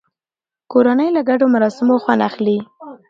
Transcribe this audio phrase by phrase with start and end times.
[0.71, 2.57] کورنۍ له ګډو مراسمو خوند اخلي